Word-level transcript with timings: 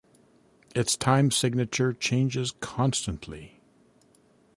Its 0.73 0.97
time 0.97 1.29
signature 1.29 1.93
changes 1.93 2.53
constantly. 2.59 3.61